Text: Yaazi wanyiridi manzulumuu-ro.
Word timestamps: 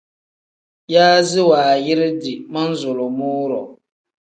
Yaazi 0.93 1.39
wanyiridi 1.49 2.33
manzulumuu-ro. 2.53 3.61